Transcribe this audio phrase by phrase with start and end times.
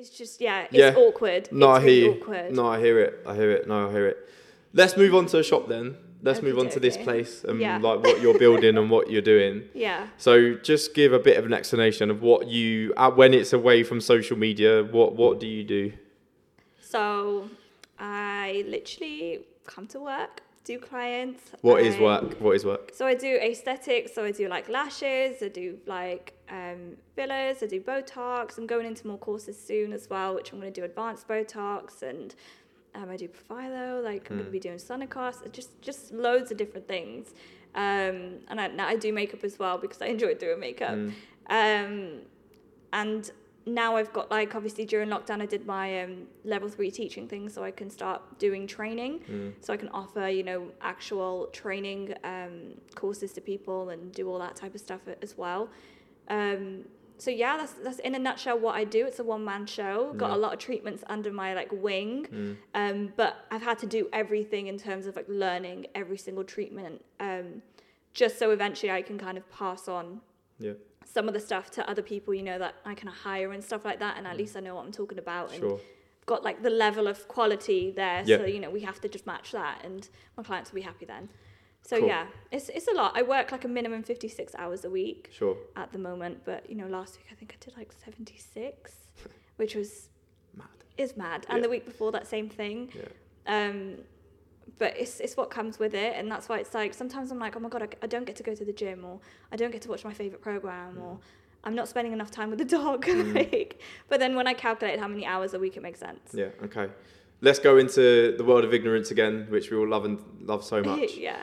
[0.00, 0.94] it's just yeah, it's Yeah.
[0.96, 1.48] awkward.
[1.52, 2.22] No, it's I hear really you.
[2.22, 2.52] awkward.
[2.52, 3.20] No, I hear it.
[3.26, 3.68] I hear it.
[3.68, 4.28] No, I hear it.
[4.72, 5.96] Let's move on to the shop then.
[6.22, 7.78] Let's move on to this place and Yeah.
[7.78, 9.64] like what you're building and what you're doing.
[9.74, 10.06] Yeah.
[10.18, 13.82] So just give a bit of an explanation of what you uh, when it's away
[13.84, 14.82] from social media.
[14.84, 15.92] What what do you do?
[16.80, 17.48] So
[17.98, 21.52] I literally come to work, do clients.
[21.62, 22.40] What is I- work?
[22.40, 22.90] What is work?
[22.94, 24.14] So I do aesthetics.
[24.14, 25.42] So I do like lashes.
[25.42, 27.62] I do like um, fillers.
[27.62, 28.58] I do Botox.
[28.58, 32.02] I'm going into more courses soon as well, which I'm going to do advanced Botox
[32.02, 32.34] and
[32.94, 34.02] um, I do Profhilo.
[34.02, 35.50] Like I'm going to be doing Sunekos.
[35.52, 37.34] Just just loads of different things.
[37.74, 40.98] Um, and I, now I do makeup as well because I enjoy doing makeup.
[41.48, 42.20] Um,
[42.92, 43.30] and
[43.66, 47.48] now I've got like obviously during lockdown I did my um, level three teaching thing
[47.48, 49.54] so I can start doing training.
[49.60, 54.38] So I can offer you know actual training um, courses to people and do all
[54.38, 55.68] that type of stuff as well.
[56.28, 56.84] Um,
[57.18, 59.06] so yeah that's that's in a nutshell what I do.
[59.06, 60.14] It's a one man show.
[60.16, 60.36] Got Yeah.
[60.36, 62.56] a lot of treatments under my like wing.
[62.74, 67.04] Um, but I've had to do everything in terms of like learning every single treatment
[67.20, 67.62] um,
[68.14, 70.22] just so eventually I can kind of pass on.
[70.58, 70.72] Yeah,
[71.04, 73.84] some of the stuff to other people, you know, that I can hire and stuff
[73.84, 75.80] like that, and at least I know what I'm talking about and Mm.
[76.26, 78.22] got like the level of quality there.
[78.24, 78.36] Yeah.
[78.38, 81.06] So you know, we have to just match that, and my clients will be happy
[81.06, 81.28] then.
[81.82, 82.08] So Cool.
[82.08, 83.12] yeah, it's it's a lot.
[83.16, 85.56] I work like a minimum 56 hours a week Sure.
[85.76, 88.92] at the moment, but you know, last week I think I did like 76,
[89.56, 90.10] which was
[90.54, 90.66] Mad.
[90.98, 91.62] is mad, and Yeah.
[91.62, 92.92] the week before that same thing.
[92.94, 93.08] Yeah.
[93.46, 93.98] Um,
[94.78, 97.56] but it's it's what comes with it, and that's why it's like sometimes I'm like,
[97.56, 99.20] oh my god, I, I don't get to go to the gym, or
[99.52, 101.20] I don't get to watch my favorite program, or mm.
[101.64, 103.04] I'm not spending enough time with the dog.
[103.10, 103.34] Mm.
[103.34, 106.32] like, but then when I calculate how many hours a week, it makes sense.
[106.32, 106.48] Yeah.
[106.64, 106.88] Okay.
[107.42, 110.82] Let's go into the world of ignorance again, which we all love and love so
[110.82, 111.14] much.
[111.16, 111.42] yeah,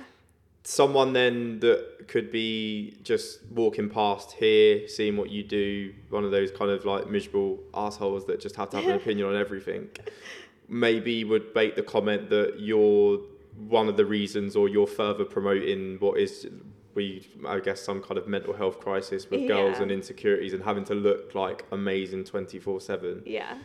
[0.69, 6.31] Someone then that could be just walking past here, seeing what you do, one of
[6.31, 9.87] those kind of like miserable assholes that just have to have an opinion on everything.
[10.69, 13.19] Maybe would make the comment that you're
[13.55, 16.47] one of the reasons, or you're further promoting what is
[16.93, 20.83] we, I guess, some kind of mental health crisis with girls and insecurities and having
[20.85, 23.55] to look like amazing twenty four seven yeah.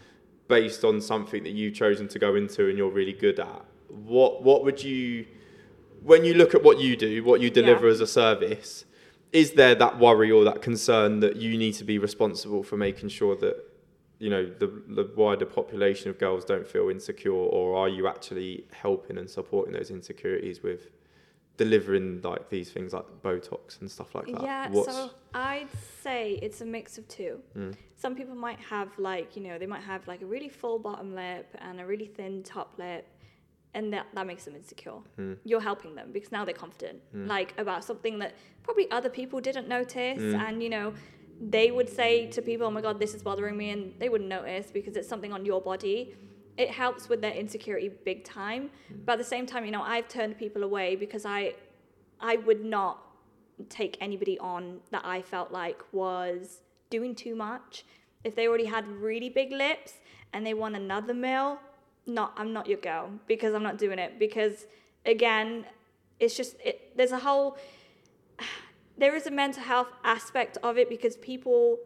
[0.48, 3.64] based on something that you've chosen to go into and you're really good at.
[3.88, 5.26] What what would you
[6.02, 7.92] when you look at what you do, what you deliver Yeah.
[7.92, 8.84] as a service,
[9.32, 13.08] is there that worry or that concern that you need to be responsible for making
[13.08, 13.56] sure that
[14.24, 14.68] you know the
[14.98, 18.52] the wider population of girls don't feel insecure or are you actually
[18.84, 20.82] helping and supporting those insecurities with
[21.56, 25.68] delivering like these things like botox and stuff like that Yeah, What's- so I'd
[26.02, 27.40] say it's a mix of two.
[27.56, 27.74] Mm.
[27.96, 31.14] Some people might have like, you know, they might have like a really full bottom
[31.14, 33.06] lip and a really thin top lip,
[33.74, 35.00] and that, that makes them insecure.
[35.18, 35.36] Mm.
[35.44, 37.28] You're helping them because now they're confident, Mm.
[37.28, 38.32] like about something that
[38.62, 40.34] probably other people didn't notice, Mm.
[40.44, 40.94] and you know,
[41.40, 44.28] they would say to people, "Oh my God, this is bothering me," and they wouldn't
[44.28, 46.14] notice because it's something on your body.
[46.56, 49.04] It helps with their insecurity big time, Mm.
[49.06, 51.54] but at the same time, you know, I've turned people away because I,
[52.20, 52.98] I would not
[53.68, 56.60] take anybody on that I felt like was
[56.90, 57.84] doing too much.
[58.24, 59.94] If they already had really big lips
[60.32, 61.58] and they want another meal,
[62.06, 64.66] not I'm not your girl because I'm not doing it because
[65.06, 65.64] again,
[66.20, 67.56] it's just it, there's a whole
[68.96, 71.78] there is a mental health aspect of it because people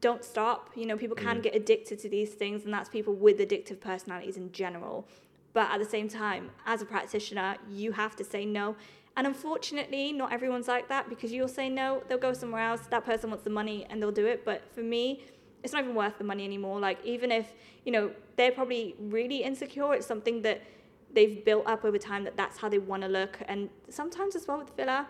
[0.00, 0.70] don't stop.
[0.74, 1.42] You know, people can mm.
[1.42, 5.06] get addicted to these things, and that's people with addictive personalities in general.
[5.52, 8.76] But at the same time, as a practitioner, you have to say no.
[9.16, 12.82] And unfortunately, not everyone's like that because you'll say no, they'll go somewhere else.
[12.90, 14.44] That person wants the money and they'll do it.
[14.44, 15.24] But for me,
[15.64, 16.78] it's not even worth the money anymore.
[16.78, 17.52] Like, even if,
[17.84, 20.62] you know, they're probably really insecure, it's something that
[21.12, 23.38] they've built up over time that that's how they want to look.
[23.48, 25.06] And sometimes as well with filler,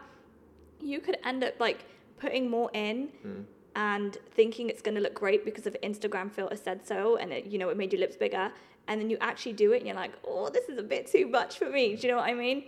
[0.83, 1.85] you could end up like
[2.19, 3.41] putting more in hmm.
[3.75, 7.47] and thinking it's going to look great because of Instagram filter said so and it,
[7.47, 8.53] you know it made your lips bigger.
[8.89, 11.27] And then you actually do it and you're like oh this is a bit too
[11.27, 11.97] much for me.
[11.97, 12.65] Do you know what I mean?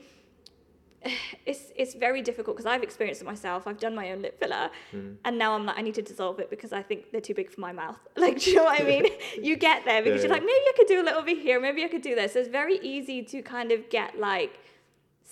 [1.45, 3.67] It's it's very difficult because I've experienced it myself.
[3.67, 5.15] I've done my own lip filler hmm.
[5.25, 7.51] and now I'm like I need to dissolve it because I think they're too big
[7.51, 7.99] for my mouth.
[8.17, 9.07] Like do you know what I mean?
[9.43, 10.43] You get there because Yeah, you're yeah.
[10.43, 11.61] like maybe I could do a little bit here.
[11.61, 12.35] Maybe I could do this.
[12.35, 14.61] So it's very easy to kind of get like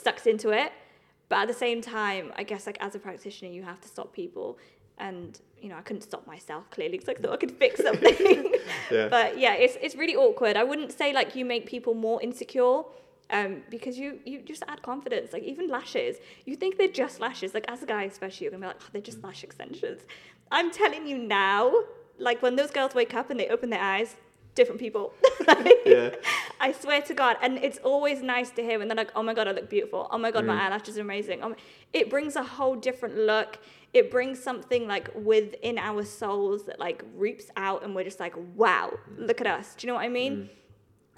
[0.02, 0.72] sucked into it
[1.30, 4.12] but at the same time i guess like as a practitioner you have to stop
[4.12, 4.58] people
[4.98, 8.52] and you know i couldn't stop myself clearly because i thought i could fix something.
[8.90, 9.08] Yeah.
[9.08, 10.56] but yeah it's, it's really awkward.
[10.56, 12.82] I wouldn't say like you make people more insecure
[13.30, 16.16] um, because you you just add confidence like even lashes.
[16.44, 17.54] You think they're just lashes.
[17.54, 20.02] Like as a guy especially you're gonna be like oh, they're just lash extensions.
[20.50, 21.72] I'm telling you now
[22.18, 24.16] like when those girls wake up and they open their eyes
[24.60, 25.04] different people
[25.86, 26.10] Yeah.
[26.66, 29.32] I swear to God, and it's always nice to hear when they're like, "Oh my
[29.38, 30.00] God, I look beautiful.
[30.12, 30.60] Oh my God, my Mm.
[30.64, 31.54] eyelashes are amazing." Um,
[32.00, 33.50] it brings a whole different look.
[33.98, 38.34] It brings something like within our souls that like reaps out, and we're just like,
[38.62, 39.26] "Wow, Mm.
[39.28, 40.34] look at us." Do you know what I mean?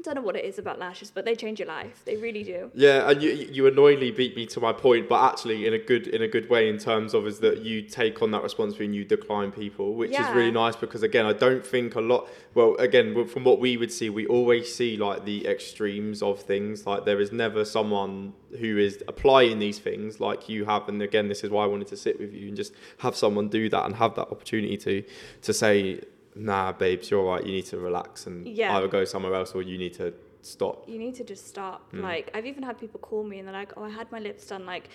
[0.03, 2.03] I don't know what it is about lashes, but they change your life.
[2.05, 2.71] They really do.
[2.75, 6.09] Yeah, and you you annoyingly beat me to my point, but actually in a good
[6.09, 8.95] in a good way in terms of is that you take on that responsibility and
[8.97, 12.29] you decline people, which is really nice because again, I don't think a lot.
[12.55, 16.85] Well, again, from what we would see, we always see like the extremes of things.
[16.85, 21.29] Like there is never someone who is applying these things like you have, and again,
[21.29, 23.85] this is why I wanted to sit with you and just have someone do that
[23.87, 25.05] and have that opportunity to
[25.43, 26.01] to say,
[26.35, 27.45] nah, babes, you're all right.
[27.45, 28.77] You need to relax and Yeah.
[28.77, 30.89] either go somewhere else or you need to stop.
[30.89, 31.93] You need to just stop.
[31.93, 32.03] Mm.
[32.03, 34.47] Like I've even had people call me and they're like, "Oh, I had my lips
[34.47, 34.89] done like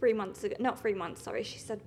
[0.00, 0.56] three months ago.
[0.58, 1.22] Not three months.
[1.22, 1.80] Sorry." She said,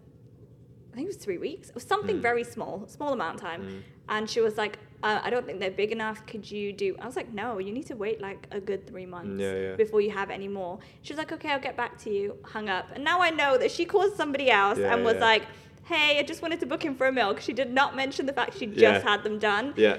[0.92, 1.70] "I think it was three weeks.
[1.70, 2.22] It was something Mm.
[2.22, 3.82] very small, small amount of time." Mm.
[4.08, 6.26] And she was like, uh, "I don't think they're big enough.
[6.26, 9.06] Could you do?" I was like, "No, you need to wait like a good three
[9.06, 9.76] months Yeah, yeah.
[9.76, 12.70] before you have any more." She was like, "Okay, I'll get back to you." Hung
[12.70, 15.44] up, and now I know that she called somebody else Yeah, and was like.
[15.86, 18.26] Hey, I just wanted to book him for a meal because she did not mention
[18.26, 19.00] the fact she just Yeah.
[19.04, 19.98] had them done Yeah.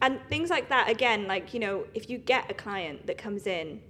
[0.00, 3.46] and things like that again like you know if you get a client that comes
[3.46, 3.80] in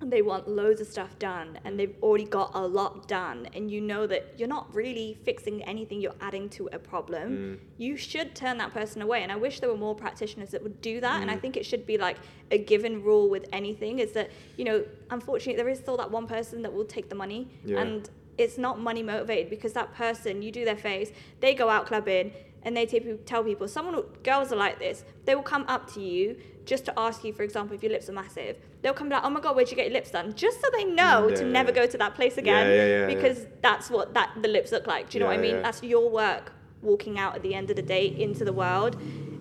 [0.00, 3.68] and they want loads of stuff done and they've already got a lot done and
[3.70, 7.58] you know that you're not really fixing anything you're adding to a problem Mm.
[7.78, 10.80] you should turn that person away and i wish there were more practitioners that would
[10.82, 11.40] do that and i Mm.
[11.40, 12.18] think it should be like
[12.52, 16.26] a given rule with anything is that you know unfortunately there is still that one
[16.28, 17.80] person that will take the money Yeah.
[17.80, 18.08] and
[18.38, 22.32] it's not money motivated because that person you do their face they go out clubbing
[22.62, 23.68] and they tell people, tell people.
[23.68, 25.04] Someone will, girls are like this.
[25.24, 28.08] They will come up to you just to ask you for example if your lips
[28.08, 28.56] are massive.
[28.82, 30.34] They'll come like oh my god where'd you get your lips done?
[30.34, 31.50] Just so they know yeah, to yeah.
[31.50, 33.14] never go to that place again Yeah, yeah, yeah, yeah.
[33.14, 35.08] because that's what that the lips look like.
[35.08, 35.56] Do you know what i mean?
[35.56, 35.62] yeah.
[35.62, 36.52] that's your work
[36.82, 39.00] walking out at the end of the day into the world.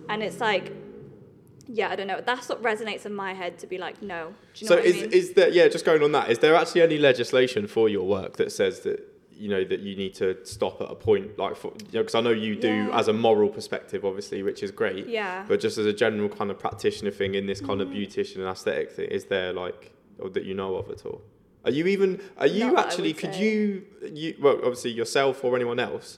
[0.10, 0.72] And it's like
[1.68, 4.66] yeah i don't know that's what resonates in my head to be like no do
[4.66, 6.40] you know so what is i mean is there yeah just going on that is
[6.40, 9.00] there actually any legislation for your work that says that
[9.32, 12.16] you know that you need to stop at a point like for you know because
[12.16, 12.98] I know you do Yeah.
[13.00, 16.50] as a moral perspective obviously which is great yeah but just as a general kind
[16.50, 17.98] of practitioner thing in this kind of Mm.
[17.98, 21.22] beautician and aesthetic thing is there like or that you know of at all
[21.66, 23.44] are you even are you Not actually could say.
[23.44, 26.18] you you well obviously yourself or anyone else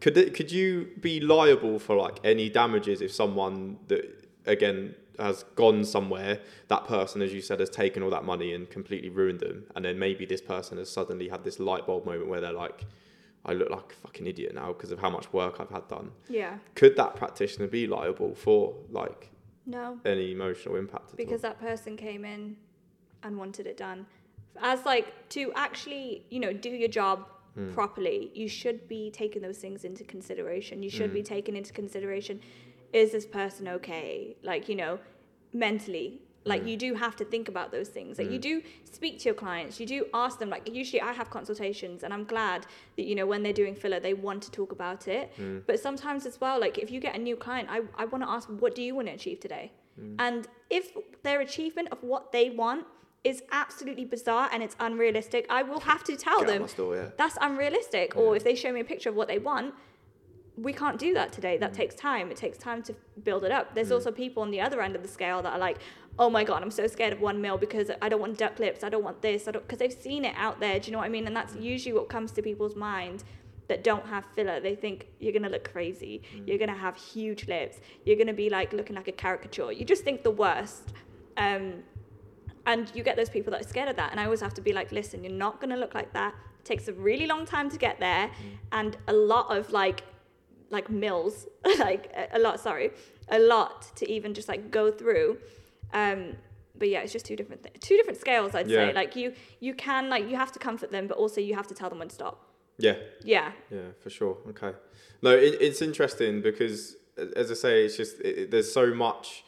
[0.00, 4.04] could it, could you be liable for like any damages if someone that
[4.50, 8.70] again has gone somewhere that person as you said has taken all that money and
[8.70, 9.64] completely ruined them.
[9.76, 12.84] And then maybe this person has suddenly had this light bulb moment where they're like
[13.44, 16.10] I look like a fucking idiot now because of how much work I've had done.
[16.28, 16.58] Yeah.
[16.74, 19.30] Could that practitioner be liable for like
[19.66, 19.98] no.
[20.04, 22.56] any emotional impact at because that person came in
[23.22, 24.06] and wanted it done.
[24.60, 27.26] As like to actually you know do your job
[27.56, 27.72] Hmm.
[27.72, 30.84] properly you should be taking those things into consideration.
[30.84, 31.14] You should Hmm.
[31.14, 32.40] be taking into consideration
[32.92, 34.98] is this person okay like you know
[35.52, 36.68] mentally like Hmm.
[36.68, 38.50] you do have to think about those things like you Hmm.
[38.50, 42.14] do speak to your clients you do ask them like usually i have consultations and
[42.14, 42.66] i'm glad
[42.96, 45.58] that you know when they're doing filler they want to talk about it Hmm.
[45.66, 48.30] but sometimes as well like if you get a new client i, I want to
[48.30, 50.14] ask what do you want to achieve today Hmm.
[50.18, 50.84] and if
[51.26, 52.86] their achievement of what they want
[53.22, 57.08] is absolutely bizarre and it's unrealistic i will have to tell Get them store, yeah.
[57.18, 59.74] that's unrealistic or if they show me a picture of what they want
[60.60, 61.56] we can't do that today.
[61.56, 61.60] Mm.
[61.60, 62.30] that takes time.
[62.30, 63.74] It takes time to build it up.
[63.74, 65.78] There's also people on the other end of the scale that are like
[66.18, 68.82] oh my god i'm so scared of one mil because i don't want duck lips.
[68.84, 69.46] I don't want this.
[69.48, 70.78] I don't because they've seen it out there.
[70.80, 71.26] Do you know what i mean?
[71.26, 73.24] And that's usually what comes to people's mind
[73.68, 74.58] that don't have filler.
[74.60, 76.22] They think you're going to look crazy.
[76.34, 76.48] Mm.
[76.48, 77.78] you're going to have huge lips.
[78.04, 79.70] You're going to be like looking like a caricature.
[79.70, 80.92] You just think the worst.
[81.36, 81.84] Um,
[82.66, 84.10] and you get those people that are scared of that.
[84.10, 86.34] And i always have to be like listen you're not going to look like that.
[86.58, 88.58] It takes a really long time to get there Mm.
[88.72, 90.02] and a lot of like
[90.70, 91.46] like mills
[91.78, 92.90] like a- lot sorry
[93.28, 95.38] a lot to even just like go through
[95.92, 96.36] um
[96.78, 98.88] but yeah it's just two different th- two different scales i'd Yeah.
[98.88, 101.66] say like you you can like you have to comfort them but also you have
[101.68, 102.36] to tell them when to stop
[102.78, 104.36] Yeah, yeah yeah, for sure.
[104.52, 104.72] Okay.
[105.22, 106.96] No, it, it's interesting because,
[107.36, 109.44] as I say, it's just it, it- there's so much.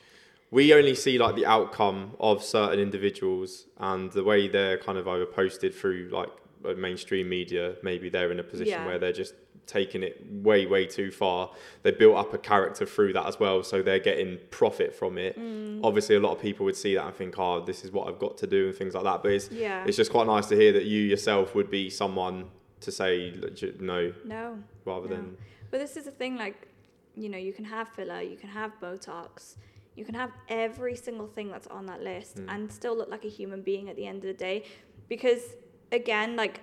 [0.50, 5.04] We only see like the outcome of certain individuals and the way they're kind of
[5.08, 6.28] either posted through like
[6.68, 7.64] uh, mainstream media.
[7.82, 8.86] Maybe they're in a position Yeah.
[8.88, 9.34] where they're just
[9.66, 11.50] taking it way, way too far.
[11.82, 15.38] They built up a character through that as well, so they're getting profit from it.
[15.38, 15.80] Mm.
[15.84, 18.18] Obviously, a lot of people would see that and think, "Oh, this is what I've
[18.18, 19.22] got to do," and things like that.
[19.22, 22.50] But it's yeah it's just quite nice to hear that you yourself would be someone
[22.80, 23.32] to say
[23.78, 25.16] no no rather No.
[25.16, 25.36] than
[25.70, 26.68] But this is the thing, like,
[27.16, 29.56] you know, you can have filler, you can have Botox,
[29.94, 32.46] you can have every single thing that's on that list Mm.
[32.48, 34.64] and still look like a human being at the end of the day.
[35.08, 35.56] Because,
[35.92, 36.60] again, like,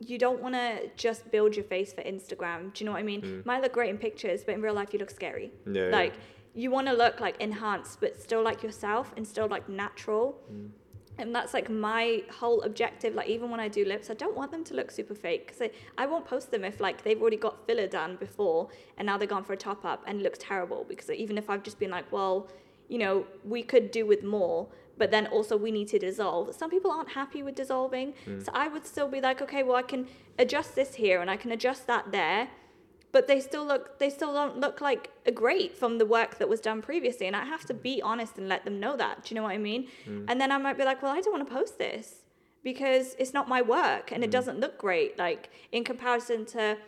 [0.00, 2.72] you don't want to just build your face for Instagram.
[2.72, 3.22] Do you know what I mean?
[3.22, 3.46] Mm.
[3.46, 5.52] Might look great in pictures, but in real life, you look scary.
[5.70, 5.88] yeah.
[5.88, 6.14] Like,
[6.54, 10.36] you want to look like enhanced, but still like yourself and still like natural.
[10.52, 10.70] Mm.
[11.18, 13.14] And that's like my whole objective.
[13.14, 15.60] Like even when I do lips, I don't want them to look super fake because
[15.60, 15.70] I,
[16.02, 19.28] I won't post them if like they've already got filler done before and now they're
[19.28, 20.86] gone for a top up and it looks terrible.
[20.88, 22.48] Because even if I've just been like, well,
[22.88, 24.66] you know, we could do with more,
[24.98, 26.54] but then also we need to dissolve.
[26.54, 29.82] Some people aren't happy with dissolving, so I would still be like, okay, well I
[29.82, 32.48] can adjust this here and I can adjust that there
[33.12, 36.48] but they still look they still don't look like a great from the work that
[36.48, 39.34] was done previously and i have to be honest and let them know that do
[39.34, 40.26] you know what i mean Mm.
[40.28, 42.22] and then i might be like well i don't want to post this
[42.62, 44.38] because it's not my work and it Mm.
[44.38, 46.78] doesn't look great like in comparison to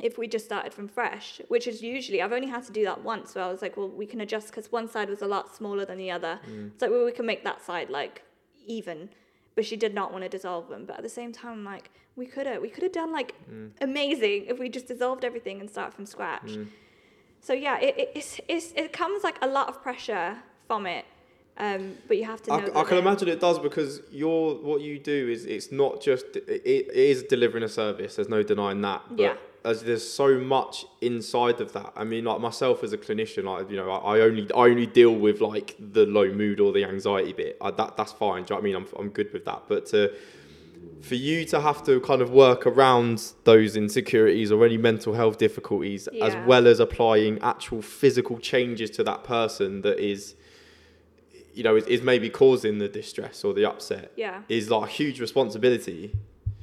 [0.00, 3.02] if we just started from fresh which is usually i've only had to do that
[3.02, 5.54] once where i was like well we can adjust because one side was a lot
[5.54, 6.70] smaller than the other Mm.
[6.78, 8.22] so well, we can make that side like
[8.66, 9.08] even
[9.54, 11.90] but she did not want to dissolve them but at the same time I'm like
[12.16, 13.70] we could have we could have done like Mm.
[13.80, 16.50] amazing if we just dissolved everything and start from scratch
[17.40, 20.36] so yeah it, it, it's, it's, it comes like a lot of pressure
[20.66, 21.04] from it
[21.60, 24.80] um, but you have to know I, I can imagine it does because you're what
[24.80, 28.14] you do is it's not just it, it is delivering a service.
[28.14, 29.02] There's no denying that.
[29.10, 29.34] But Yeah.
[29.64, 31.92] As there's so much inside of that.
[31.96, 34.86] I mean, like myself as a clinician, like you know, I, I only I only
[34.86, 37.56] deal with like the low mood or the anxiety bit.
[37.60, 38.44] I, that that's fine.
[38.44, 38.76] Do you know what I mean?
[38.76, 39.64] I'm I'm good with that.
[39.68, 40.12] But to
[41.00, 45.38] for you to have to kind of work around those insecurities or any mental health
[45.38, 50.34] difficulties as well as applying actual physical changes to that person that is
[51.54, 54.92] you know is, is maybe causing the distress or the upset yeah is like a
[54.92, 56.12] huge responsibility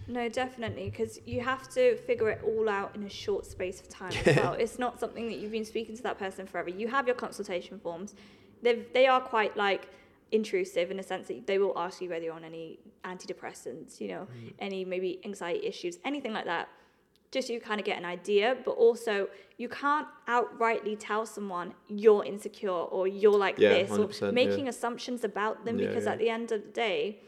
[0.07, 3.89] No, definitely, because you have to figure it all out in a short space of
[3.89, 4.53] time as well.
[4.53, 6.69] It's not something that you've been speaking to that person forever.
[6.69, 8.13] You have your consultation forms.
[8.61, 9.89] They they are quite like
[10.31, 14.07] intrusive in a sense that they will ask you whether you're on any antidepressants, you
[14.09, 14.27] know,
[14.59, 16.69] any maybe anxiety issues, anything like that.
[17.31, 21.73] Just so you kind of get an idea, but also you can't outrightly tell someone
[21.87, 24.31] you're insecure or you're like Yeah, this or 100%, yeah.
[24.31, 27.19] making assumptions about them Yeah, because at the end of the day,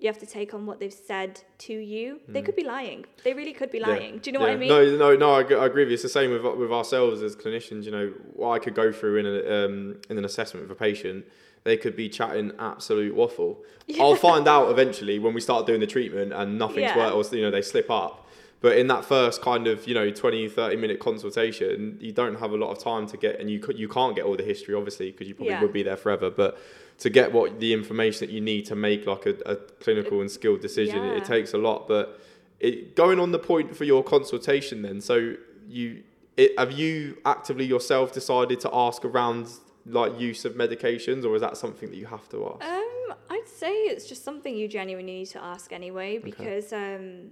[0.00, 2.20] you have to take on what they've said to you.
[2.26, 2.44] They Mm.
[2.46, 3.04] could be lying.
[3.22, 3.88] They really could be Yeah.
[3.88, 4.18] lying.
[4.18, 4.68] Do you know what I mean?
[4.68, 5.30] No, no, no.
[5.32, 5.94] I, I agree with you.
[5.94, 7.84] It's the same with with ourselves as clinicians.
[7.84, 10.80] You know, what I could go through in a, um, in an assessment with a
[10.80, 11.26] patient,
[11.64, 13.62] they could be chatting absolute waffle.
[14.00, 16.96] I'll find out eventually when we start doing the treatment and nothing's Yeah.
[16.96, 18.26] worked, or you know, they slip up.
[18.62, 22.52] But in that first kind of you know 20, 30 minute consultation, you don't have
[22.52, 25.10] a lot of time to get, and you you can't get all the history obviously
[25.10, 25.62] because you probably Yeah.
[25.62, 26.30] would be there forever.
[26.30, 26.58] But
[27.00, 30.30] to get what the information that you need to make like a, a clinical and
[30.30, 31.16] skilled decision, it, Yeah.
[31.16, 31.88] it takes a lot.
[31.88, 32.20] But
[32.60, 35.34] it, going on the point for your consultation, then, so
[35.68, 36.02] you
[36.36, 39.48] it, have you actively yourself decided to ask around
[39.86, 42.64] like use of medications, or is that something that you have to ask?
[42.64, 47.30] Um, I'd say it's just something you genuinely need to ask anyway because, um,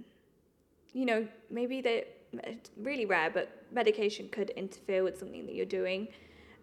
[0.93, 2.05] you know, maybe they
[2.43, 6.07] it's really rare, but medication could interfere with something that you're doing.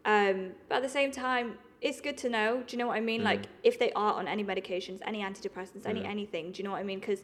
[0.05, 2.62] Um, but at the same time, it's good to know.
[2.66, 3.18] Do you know what I mean?
[3.18, 3.26] Mm-hmm.
[3.26, 6.52] Like if they are on any medications, any antidepressants, any anything.
[6.52, 7.00] Do you know what I mean?
[7.00, 7.21] Because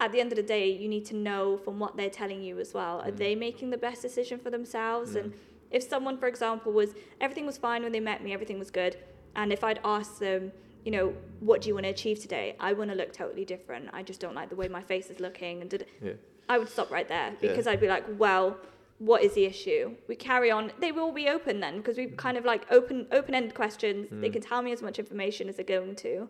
[0.00, 2.58] at the end of the day, you need to know from what they're telling you
[2.58, 3.00] as well.
[3.02, 3.38] Are they mm.
[3.38, 5.14] making the best decision for themselves?
[5.14, 5.32] And
[5.70, 8.96] if someone, for example, was everything was fine when they met me, everything was good,
[9.36, 10.50] and if I'd asked them,
[10.84, 12.56] you know, what do you want to achieve today?
[12.58, 13.90] I want to look totally different.
[13.92, 16.12] I just don't like the way my face is looking, and did Yeah.
[16.48, 17.48] I would stop right there Yeah.
[17.48, 18.58] because I'd be like, well,
[19.02, 19.96] what is the issue?
[20.06, 20.70] We carry on.
[20.78, 24.06] They will be open then because we kind of like open open-ended questions.
[24.12, 24.32] They mm.
[24.32, 26.28] can tell me as much information as they're going to,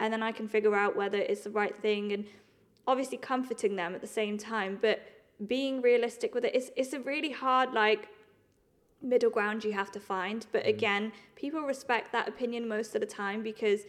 [0.00, 2.24] and then I can figure out whether it's the right thing and
[2.88, 5.00] obviously comforting them at the same time, but
[5.46, 6.56] being realistic with it.
[6.56, 8.08] It's it's a really hard like
[9.00, 10.44] middle ground you have to find.
[10.50, 10.70] But mm.
[10.70, 13.82] again, people respect that opinion most of the time because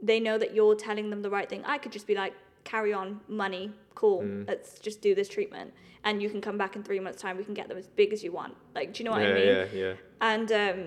[0.00, 1.64] they know that you're telling them the right thing.
[1.66, 2.32] I could just be like,
[2.68, 5.72] carry on, money, cool, let's just do this treatment.
[6.04, 8.12] And you can come back in three months' time, we can get them as big
[8.12, 8.54] as you want.
[8.74, 9.46] Like, do you know what yeah, I mean?
[9.46, 9.92] yeah, yeah.
[10.20, 10.78] And um,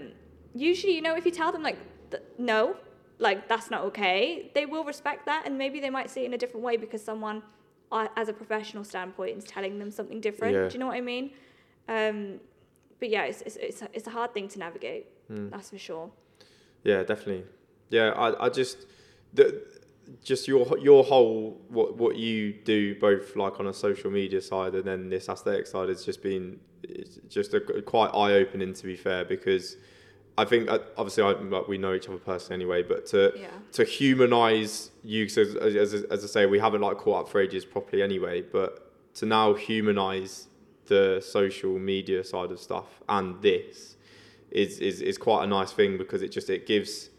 [0.53, 1.77] usually, you know, if you tell them, like,
[2.11, 2.75] th- no,
[3.19, 5.41] like, that's not okay, they will respect that.
[5.45, 7.43] And maybe they might see it in a different way because someone,
[7.91, 10.53] uh, as a professional standpoint, is telling them something different.
[10.55, 10.67] Yeah.
[10.67, 11.31] Do you know what I mean?
[11.89, 12.39] Um,
[12.99, 15.07] but yeah, it's, it's, it's, a, it's a hard thing to navigate.
[15.27, 15.49] Hmm.
[15.49, 16.11] That's for sure.
[16.83, 17.45] Yeah, definitely.
[17.89, 18.85] Yeah, I, I just
[19.33, 19.63] the
[20.23, 24.75] just your your whole what what you do both like on a social media side
[24.75, 28.83] and then this aesthetic side has just been it's just a, quite eye opening to
[28.85, 29.77] be fair because
[30.37, 33.49] I think obviously I, like we know each other personally anyway, but to Yeah.
[33.73, 37.39] to humanize you so as, as as I say we haven't like caught up for
[37.41, 40.47] ages properly anyway, but to now humanize
[40.85, 43.95] the social media side of stuff and this
[44.49, 47.09] is, is, is quite a nice thing because it just it gives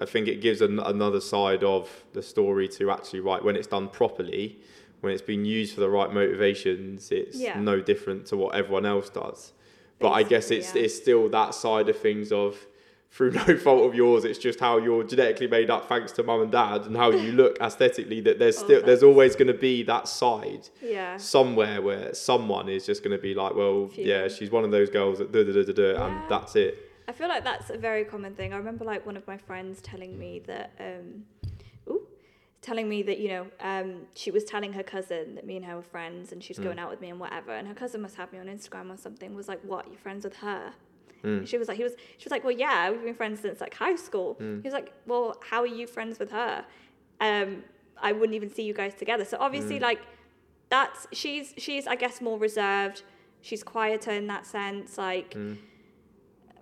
[0.00, 3.66] I think it gives an, another side of the story to actually write when it's
[3.66, 4.58] done properly
[5.02, 7.58] when it's been used for the right motivations it's Yeah.
[7.60, 9.52] no different to what everyone else does
[9.98, 10.82] But I guess it's yeah.
[10.82, 12.66] it's still that side of things of
[13.12, 16.42] through no fault of yours, it's just how you're genetically made up thanks to mum
[16.42, 19.82] and dad and how you look aesthetically that there's Oh, still there's always gonna be
[19.84, 21.16] that side Yeah.
[21.16, 25.18] somewhere where someone is just gonna be like, Well, yeah, she's one of those girls
[25.18, 26.89] that da da da da and that's it.
[27.10, 28.52] I feel like that's a very common thing.
[28.52, 31.24] I remember like one of my friends telling me that, um,
[31.88, 32.06] ooh,
[32.62, 35.74] telling me that you know, um, she was telling her cousin that me and her
[35.74, 36.62] were friends, and she's Mm.
[36.64, 37.50] going out with me and whatever.
[37.50, 39.34] And her cousin must have me on Instagram or something.
[39.34, 39.88] Was like, "What?
[39.88, 40.72] You're friends with her?"
[41.24, 41.46] Mm.
[41.48, 43.74] She was like, "He was." She was like, "Well, yeah, we've been friends since like
[43.74, 44.62] high school." Mm.
[44.62, 46.64] He was like, "Well, how are you friends with her?"
[47.20, 47.64] Um,
[48.00, 49.24] I wouldn't even see you guys together.
[49.24, 49.82] So obviously, Mm.
[49.90, 50.00] like,
[50.68, 53.02] that's she's she's I guess more reserved.
[53.42, 54.96] She's quieter in that sense.
[54.96, 55.56] Like Mm.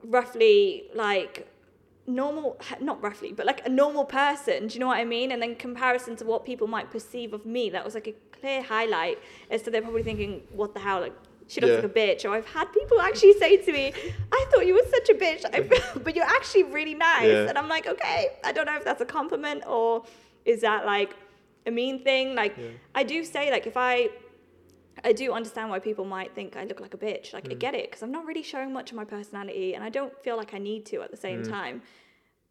[0.05, 1.49] Roughly like
[2.07, 5.43] normal not roughly but like a normal person do you know what i mean and
[5.43, 9.19] then comparison to what people might perceive of me that was like a clear highlight
[9.51, 11.13] as to they're probably thinking what the hell like
[11.49, 11.77] she looks Yeah.
[11.81, 13.93] like a bitch or i've had people actually say to me
[14.33, 17.49] i thought you were such a bitch I, but you're actually really nice Yeah.
[17.49, 20.05] and i'm like okay i don't know if that's a compliment or
[20.47, 21.15] is that like
[21.67, 22.69] a mean thing like Yeah.
[22.95, 24.09] i do say like if i
[25.05, 27.33] I do understand why people might think I look like a bitch.
[27.33, 27.59] Like I Mm.
[27.59, 30.37] get it because I'm not really showing much of my personality, and I don't feel
[30.37, 31.49] like I need to at the same Mm.
[31.49, 31.83] time.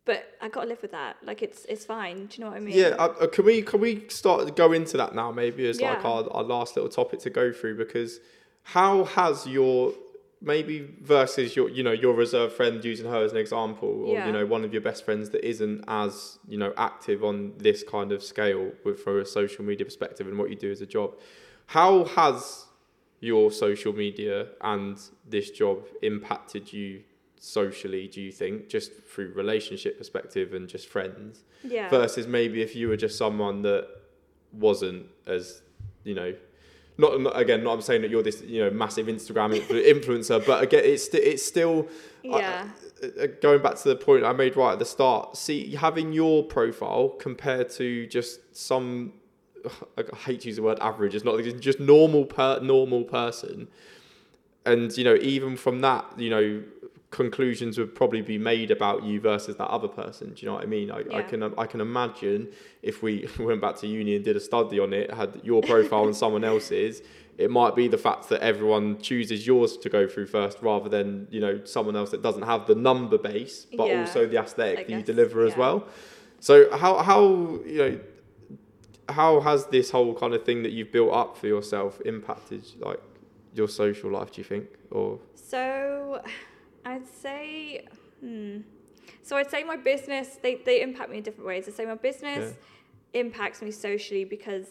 [0.05, 1.17] But I gotta live with that.
[1.23, 2.27] Like it's it's fine.
[2.27, 2.75] Do you know what I mean?
[2.75, 5.31] Yeah, uh, uh, can we can we start go into that now?
[5.31, 8.19] Maybe as like our, our last little topic to go through because
[8.63, 9.93] how has your
[10.39, 14.27] maybe versus your you know your reserve friend using her as an example or Yeah.
[14.27, 17.81] you know one of your best friends that isn't as you know active on this
[17.83, 20.85] kind of scale with from a social media perspective and what you do as a
[20.85, 21.15] job
[21.67, 22.65] how has
[23.19, 27.01] your social media and this job impacted you
[27.39, 31.89] socially do you think just through relationship perspective and just friends Yeah.
[31.89, 33.87] versus maybe if you were just someone that
[34.53, 35.61] wasn't as
[36.03, 36.33] you know
[36.99, 39.53] not, not again not I'm saying that you're this you know massive Instagram
[39.95, 41.87] influencer but again it's st- it's still
[42.23, 42.69] yeah.
[43.03, 46.11] uh, uh, going back to the point I made right at the start see having
[46.13, 49.13] your profile compared to just some
[49.97, 53.67] I hate to use the word average it's not just normal per normal person.
[54.65, 56.63] And you know even from that you know
[57.09, 60.63] conclusions would probably be made about you versus that other person do you know what
[60.63, 60.91] i mean?
[60.91, 62.49] I, I can i can imagine
[62.83, 66.03] if we went back to uni and did a study on it had your profile
[66.03, 67.01] and someone else's
[67.37, 71.27] it might be the fact that everyone chooses yours to go through first rather than
[71.31, 74.79] you know someone else that doesn't have the number base but Yeah, also the aesthetic
[74.79, 75.87] I that you guess, deliver as well.
[76.41, 77.21] So how how
[77.65, 77.99] you know
[79.09, 83.01] how has this whole kind of thing that you've built up for yourself impacted like
[83.53, 86.21] your social life do you think or So
[86.85, 87.85] I'd say
[88.19, 88.59] hmm.
[89.23, 91.67] So I'd say my business they, they impact me in different ways.
[91.67, 92.55] I'd say my business
[93.13, 94.67] impacts me socially because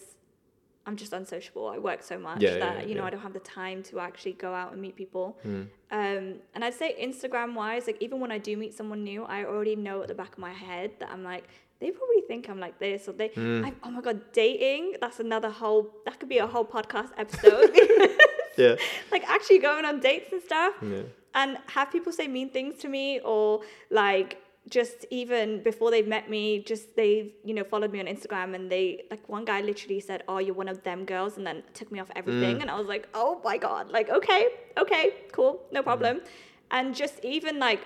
[0.86, 1.66] I'm just unsociable.
[1.66, 3.06] I work so much Yeah, yeah, that yeah, you know yeah.
[3.08, 5.36] I don't have the time to actually go out and meet people.
[5.44, 5.68] Mm.
[5.90, 9.44] Um, and I'd say Instagram wise, like even when I do meet someone new, I
[9.44, 11.48] already know at the back of my head that I'm like,
[11.80, 13.64] they probably think I'm like this, or they, Mm.
[13.66, 14.94] I, oh my god, dating.
[15.00, 15.90] That's another whole.
[16.06, 17.70] That could be a whole podcast episode.
[18.56, 18.74] yeah
[19.12, 21.02] like actually going on dates and stuff, yeah
[21.34, 23.60] and have people say mean things to me, or
[23.90, 28.54] like just even before they've met me, just they've you know followed me on Instagram,
[28.54, 31.62] and they like one guy literally said, "Oh, you're one of them girls," and then
[31.74, 32.62] took me off everything, Mm.
[32.62, 34.42] and I was like, "Oh my god!" Like okay,
[34.78, 35.72] okay, cool, Mm.
[35.76, 36.22] no problem,
[36.70, 37.80] and just even like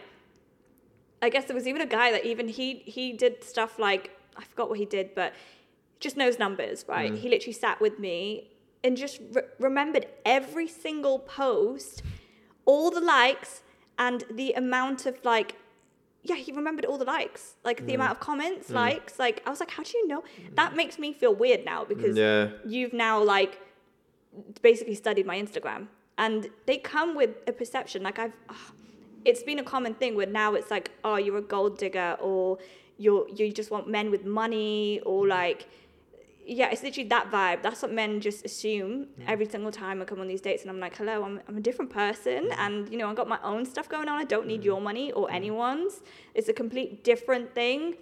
[1.23, 4.45] I guess there was even a guy that even he he did stuff like I
[4.45, 5.33] forgot what he did, but
[5.99, 7.13] just knows numbers, right?
[7.13, 7.19] Mm.
[7.19, 8.49] He literally sat with me
[8.83, 12.03] and just re- remembered every single post,
[12.65, 13.63] all the likes,
[13.99, 15.57] and the amount of like.
[16.23, 17.95] Yeah, he remembered all the likes, like the Mm.
[17.95, 18.75] amount of comments, Mm.
[18.75, 19.19] likes.
[19.19, 20.23] Like I was like, how do you know?
[20.55, 23.59] That makes me feel weird now because yeah you've now like
[24.63, 28.73] basically studied my Instagram and they come with a perception like I've ah,
[29.25, 32.59] it's been a common thing where now it's like oh you're a gold digger or
[32.99, 35.31] you're you just want men with money or mm-hmm.
[35.31, 35.69] like
[36.47, 37.63] yeah it's literally that vibe.
[37.63, 40.81] That's what men just assume every single time I come on these dates and I'm
[40.81, 42.61] like hello I'm, I'm a different person mm-hmm.
[42.61, 44.19] and you know I've got my own stuff going on.
[44.19, 44.67] I don't need mm-hmm.
[44.67, 46.01] your money or anyone's.
[46.35, 47.97] It's a complete different thing.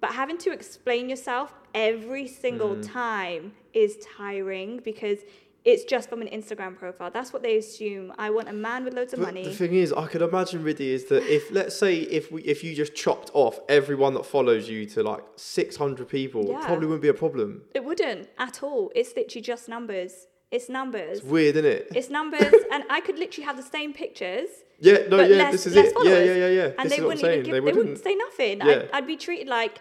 [0.00, 2.92] But having to explain yourself every single Mm.
[2.92, 5.20] time is tiring because
[5.64, 7.10] it's just from an Instagram profile.
[7.12, 8.12] That's what they assume.
[8.18, 9.44] I want a man with loads of But money.
[9.44, 12.64] the thing is, I could imagine, Ridhi, is that if let's say if we if
[12.64, 16.86] you just chopped off everyone that follows you to like six hundred people, it probably
[16.86, 17.62] wouldn't be a problem.
[17.74, 18.90] it wouldn't at all.
[18.94, 20.26] It's literally just numbers.
[20.50, 21.18] It's numbers.
[21.18, 21.88] It's weird, isn't it?
[21.94, 24.48] It's numbers, and I could literally have the same pictures,
[24.80, 25.84] yeah, no, yeah, less- this is it.
[25.86, 26.26] Yeah, followers.
[26.26, 26.70] yeah, yeah, yeah.
[26.76, 27.76] and this they is what I'm wouldn't even give, they they, wouldn't.
[27.76, 28.58] wouldn't say nothing.
[28.58, 28.66] Yeah.
[28.66, 29.78] I'd, I'd be treated like,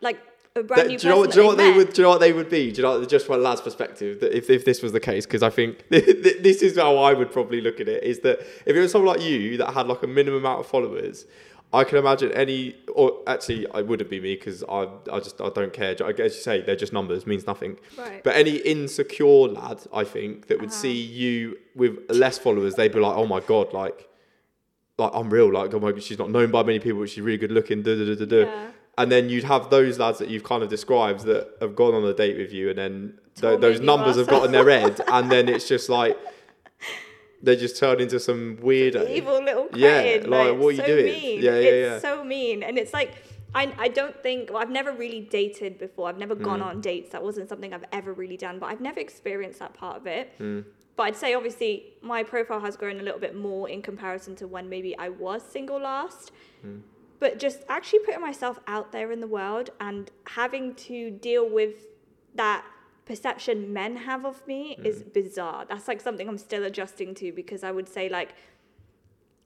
[0.00, 0.18] like
[0.56, 1.76] a brand That- new do you know person Do you know what they met.
[1.76, 1.92] would?
[1.92, 2.70] Do you know what they would be?
[2.70, 4.20] Do you know just from a lad's perspective?
[4.20, 7.32] That if, if this was the case, because I think this is how I would
[7.32, 10.02] probably look at it: is that if it was someone like you that had like
[10.02, 11.26] a minimum amount of followers,
[11.72, 15.48] I can imagine any, or actually, it wouldn't be me because I, I just I
[15.48, 15.96] don't care.
[16.04, 17.76] I as you say, they're just numbers, means nothing.
[17.98, 18.22] Right.
[18.22, 20.78] But any insecure lad, I think, that would Uh-huh.
[20.82, 24.08] see you with less followers, they'd be like, oh my god, like.
[24.96, 27.20] Like I'm real, like oh my god, she's not known by many people, but she's
[27.24, 27.82] really good looking.
[27.82, 28.70] Da, da, da, da Yeah.
[28.98, 32.04] And then you'd have those lads that you've kind of described that have gone on
[32.04, 35.00] a date with you, and then th- those numbers have last got in their head,
[35.12, 36.16] and then it's just like
[37.42, 40.30] they just turn into some weird evil little Yeah, cretin.
[40.30, 41.04] like, what are you doing?
[41.06, 41.42] Mean.
[41.42, 42.10] Yeah, yeah, it's yeah.
[42.10, 43.12] so mean, and it's like
[43.54, 46.08] I I don't think well, I've never really dated before.
[46.08, 46.42] I've never Mm.
[46.44, 47.10] gone on dates.
[47.10, 50.32] That wasn't something I've ever really done, but I've never experienced that part of it.
[50.40, 50.64] Mm.
[50.96, 54.46] But I'd say obviously my profile has grown a little bit more in comparison to
[54.46, 56.30] when maybe I was single last.
[56.64, 56.80] Mm.
[57.20, 61.86] But just actually putting myself out there in the world and having to deal with
[62.34, 62.64] that
[63.06, 65.12] perception men have of me is Mm.
[65.12, 65.64] bizarre.
[65.68, 68.34] That's like something I'm still adjusting to because I would say like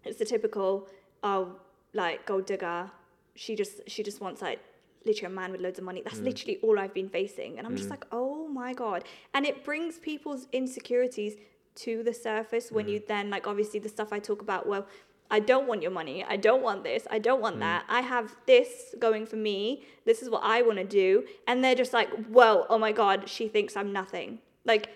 [0.04, 0.88] it's the typical
[1.22, 1.56] oh
[1.92, 2.90] like gold digger.
[3.34, 4.60] She just she just wants like
[5.04, 6.00] literally a man with loads of money.
[6.00, 6.04] Mm.
[6.04, 7.58] That's literally all I've been facing.
[7.58, 9.04] And I'm just like, oh my God.
[9.34, 11.34] And it brings people's insecurities
[11.76, 12.72] to the surface Mm.
[12.72, 14.86] when you then like obviously the stuff I talk about, well,
[15.30, 16.24] I don't want your money.
[16.24, 17.06] I don't want this.
[17.10, 17.42] I don't Mm.
[17.42, 17.84] want that.
[17.88, 19.84] I have this going for me.
[20.06, 21.24] This is what I want to do.
[21.46, 24.38] And they're just like, well, oh my God, she thinks I'm nothing.
[24.64, 24.88] Like,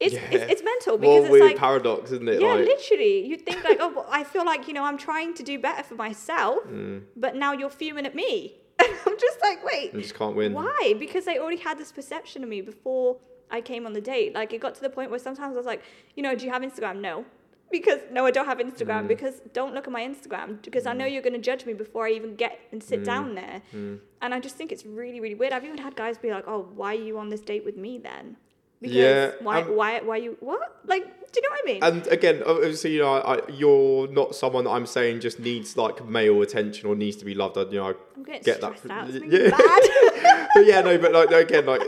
[0.00, 0.28] it's, Yeah.
[0.30, 2.40] it's, it's mental because a it's weird like, paradox, isn't it?
[2.40, 3.26] yeah, like, literally.
[3.26, 5.82] You'd think like, oh, well, I feel like you know I'm trying to do better
[5.82, 7.02] for myself, Mm.
[7.16, 8.56] but now you're fuming at me.
[8.80, 10.52] I'm just like, wait, I just can't win.
[10.52, 10.94] why?
[10.98, 13.16] Because they already had this perception of me before
[13.50, 14.34] I came on the date.
[14.34, 15.82] Like it got to the point where sometimes I was like,
[16.14, 17.00] you know, do you have Instagram?
[17.00, 17.24] No.
[17.70, 19.04] Because no, I don't have Instagram.
[19.04, 19.08] Mm.
[19.08, 20.62] Because don't look at my Instagram.
[20.62, 23.04] Because I know you're going to judge me before I even get and sit Mm.
[23.04, 23.62] down there.
[23.74, 23.98] Mm.
[24.22, 25.52] And I just think it's really, really weird.
[25.52, 27.98] I've even had guys be like, "Oh, why are you on this date with me
[27.98, 28.36] then?"
[28.80, 30.60] Because Yeah, why, um, why, why you what?
[30.86, 31.02] Like,
[31.32, 31.82] do you know what I mean?
[31.82, 36.06] And again, obviously, you know, I, you're not someone that I'm saying just needs like
[36.06, 37.58] male attention or needs to be loved.
[37.58, 38.78] I, you know, I I'm getting get that.
[38.78, 39.10] stressed out.
[39.10, 39.50] It's Yeah.
[39.50, 40.48] bad.
[40.54, 41.82] but yeah, no, but like again, like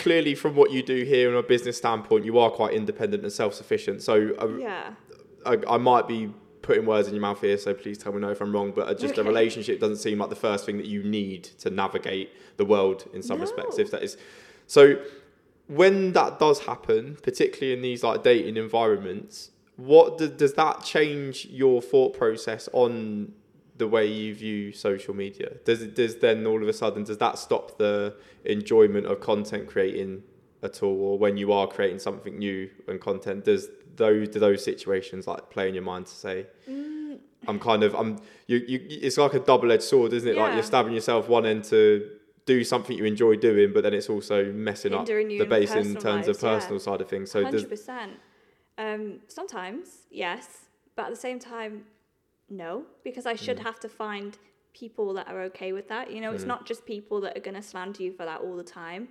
[0.00, 3.32] clearly from what you do here, in a business standpoint, you are quite independent and
[3.32, 4.02] self-sufficient.
[4.02, 4.94] So uh, yeah.
[5.46, 8.30] I, I might be putting words in your mouth here, so please tell me no
[8.30, 8.72] if I'm wrong.
[8.74, 12.30] But just a relationship doesn't seem like the first thing that you need to navigate
[12.56, 13.78] the world in some respects.
[13.78, 14.16] If that is
[14.66, 15.02] so,
[15.66, 21.46] when that does happen, particularly in these like dating environments, what do, does that change
[21.46, 23.32] your thought process on
[23.78, 25.54] the way you view social media?
[25.64, 29.66] Does it does then all of a sudden does that stop the enjoyment of content
[29.68, 30.22] creating
[30.62, 34.62] at all, or when you are creating something new and content, does those do those
[34.64, 38.80] situations like play in your mind to say, Mm, I'm kind of I'm you you
[38.88, 40.36] it's like a double edged sword, isn't it?
[40.36, 42.08] Like you're stabbing yourself one end to
[42.46, 45.72] do something you enjoy doing, but then it's also messing up Hindering you the base
[45.74, 46.54] in terms lives, of yeah.
[46.58, 47.30] personal side of things.
[47.30, 48.12] So does Hundred percent.
[48.78, 50.46] Um, sometimes yes,
[50.96, 51.84] but at the same time,
[52.48, 53.38] no, because I Mm.
[53.44, 54.38] should have to find
[54.74, 56.10] people that are okay with that.
[56.10, 56.48] You know, it's Mm.
[56.54, 59.08] not just people that are going to slander you for that all the time.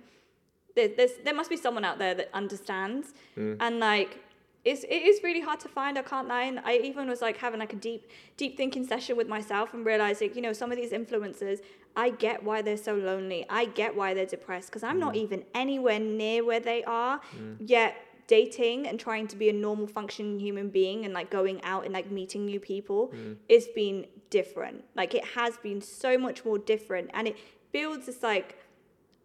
[0.74, 3.56] There, there's there must be someone out there that understands, Mm.
[3.60, 4.18] and like.
[4.64, 5.98] It's, it is really hard to find.
[5.98, 6.44] I can't lie.
[6.44, 9.84] And I even was like having like a deep, deep thinking session with myself and
[9.84, 11.60] realizing, you know, some of these influencers,
[11.96, 13.44] I get why they're so lonely.
[13.50, 15.18] I get why they're depressed because I'm not mm.
[15.18, 17.20] even anywhere near where they are.
[17.36, 17.56] Mm.
[17.60, 17.96] Yet
[18.28, 21.92] dating and trying to be a normal functioning human being and like going out and
[21.92, 23.36] like meeting new people mm.
[23.48, 24.82] it's been different.
[24.96, 27.36] Like it has been so much more different and it
[27.72, 28.56] builds this like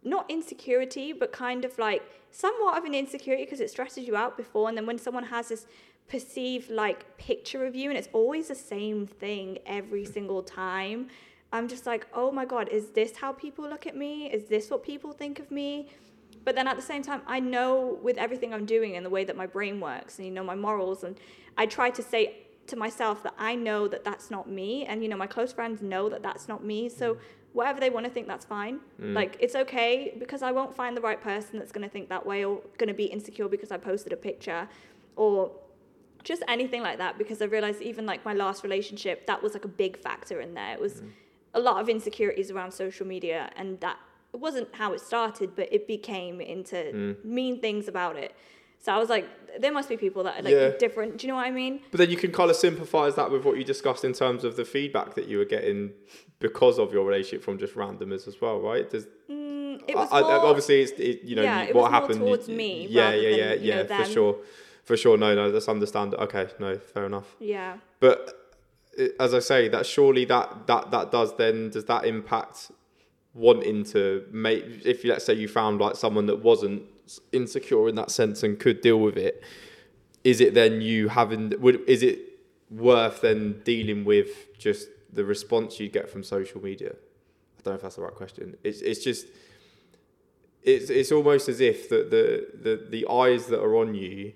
[0.04, 4.36] not insecurity, but kind of like somewhat of an insecurity because it stresses you out
[4.36, 4.68] before.
[4.68, 5.66] And then when someone has this
[6.08, 11.08] perceived like picture of you and it's always the same thing every single time,
[11.52, 14.26] I'm just like, oh my God, is this how people look at me?
[14.30, 15.88] Is this what people think of me?
[16.44, 19.24] But then at the same time, I know with everything I'm doing and the way
[19.24, 21.18] that my brain works and, you know, my morals, and
[21.56, 24.84] I try to say to myself that I know that that's not me.
[24.84, 26.88] And, you know, my close friends know that that's not me.
[26.88, 27.18] So
[27.52, 28.80] whatever they want to think, that's fine.
[29.00, 29.14] Mm.
[29.14, 32.24] Like, it's okay because I won't find the right person that's going to think that
[32.24, 34.68] way or going to be insecure because I posted a picture
[35.16, 35.50] or
[36.24, 39.64] just anything like that because I realized even like my last relationship, that was like
[39.64, 40.72] a big factor in there.
[40.72, 41.10] It was mm.
[41.54, 43.98] a lot of insecurities around social media and that
[44.32, 47.24] it wasn't how it started, but it became into mm.
[47.24, 48.34] mean things about it.
[48.80, 49.26] So I was like,
[49.60, 50.70] there must be people that are like Yeah.
[50.78, 51.18] different.
[51.18, 51.80] Do you know what I mean?
[51.90, 54.56] But then you can kind of sympathise that with what you discussed in terms of
[54.56, 55.90] the feedback that you were getting
[56.38, 58.88] because of your relationship from just randomers as well, right?
[58.88, 61.90] Does Mm, it was I, I- obviously it's it, you know yeah, you- what more
[61.90, 62.20] happened.
[62.20, 64.12] you- towards me yeah, rather yeah, than, yeah, you know, yeah, for them.
[64.12, 64.36] sure,
[64.84, 65.16] for sure.
[65.18, 66.14] No, no, that's understand.
[66.14, 67.34] Okay, no, fair enough.
[67.40, 67.76] yeah.
[68.00, 68.34] But
[69.20, 72.70] as I say, that surely that that that does then does that impact
[73.34, 76.82] wanting to make if you let's say you found like someone that wasn't
[77.32, 79.42] insecure in that sense and could deal with it
[80.24, 82.18] is it then you having would is it
[82.70, 86.92] worth then dealing with just the response you get from social media
[87.58, 89.26] i don't know if that's the right question it's it's just
[90.62, 92.24] it's it's almost as if the the
[92.62, 94.32] the, the eyes that are on you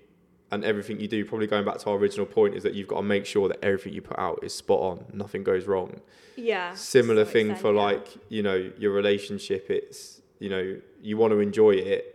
[0.51, 2.97] and everything you do probably going back to our original point is that you've got
[2.97, 5.99] to make sure that everything you put out is spot on nothing goes wrong
[6.35, 6.73] Yeah.
[6.73, 7.81] similar thing extent, for yeah.
[7.81, 12.12] like you know your relationship it's you know you want to enjoy it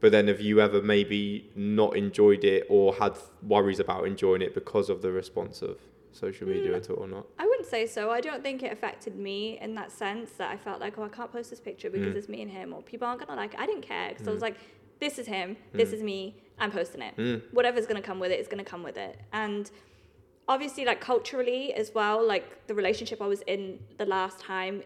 [0.00, 4.54] but then have you ever maybe not enjoyed it or had worries about enjoying it
[4.54, 5.78] because of the response of
[6.12, 6.76] social media Mm.
[6.76, 8.10] at all or not I wouldn't say so.
[8.10, 11.08] I don't think it affected me in that sense that I felt like, oh, I
[11.08, 12.18] can't post this picture because Mm.
[12.18, 13.60] it's me and him, or people aren't gonna like it.
[13.60, 14.56] I didn't care because I was like,
[14.98, 17.14] this is him, this is me, I'm posting it.
[17.16, 17.42] Mm.
[17.52, 19.18] Whatever's gonna come with it is gonna come with it.
[19.32, 19.70] And
[20.48, 24.82] obviously, like culturally as well, like the relationship I was in the last time.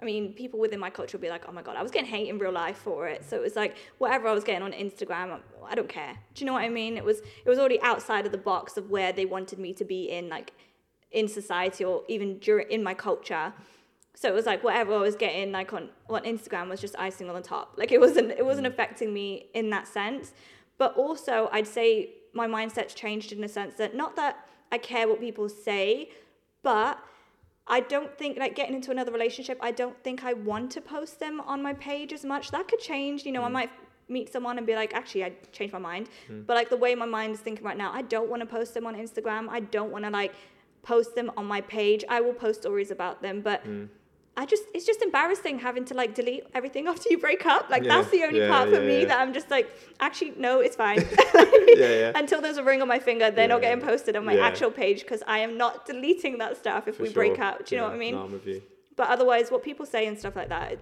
[0.00, 2.08] I mean, people within my culture would be like, "Oh my god, I was getting
[2.08, 4.72] hate in real life for it." So it was like whatever I was getting on
[4.72, 6.14] Instagram, I don't care.
[6.34, 6.96] Do you know what I mean?
[6.96, 9.84] It was it was already outside of the box of where they wanted me to
[9.84, 10.52] be in, like
[11.12, 13.52] in society or even during in my culture.
[14.16, 17.28] So it was like whatever I was getting like on on Instagram was just icing
[17.28, 17.74] on the top.
[17.76, 20.32] Like it wasn't it wasn't affecting me in that sense.
[20.76, 25.06] But also I'd say my mindset's changed in the sense that not that I care
[25.08, 26.10] what people say,
[26.62, 26.98] but
[27.66, 31.18] I don't think like getting into another relationship, I don't think I want to post
[31.18, 32.50] them on my page as much.
[32.50, 33.52] That could change, you know, I mm.
[33.52, 33.70] might
[34.08, 36.08] meet someone and be like, actually I changed my mind.
[36.28, 36.46] Mm.
[36.46, 38.74] But like the way my mind is thinking right now, I don't want to post
[38.74, 39.48] them on Instagram.
[39.48, 40.34] I don't want to like
[40.82, 42.04] post them on my page.
[42.08, 43.88] I will post stories about them, but mm.
[44.36, 47.70] I just it's just embarrassing having to like delete everything after you break up.
[47.70, 49.70] Like Yeah, that's the only yeah, part for yeah, me that I'm just like,
[50.00, 50.98] actually no, it's fine.
[51.76, 54.70] yeah Until there's a ring on my finger, they're not getting posted on my actual
[54.70, 57.64] page because I am not deleting that stuff if for we break up.
[57.66, 58.14] Do you know what I mean?
[58.14, 58.60] no, I'm with you
[58.96, 60.78] But otherwise, what people say and stuff like that,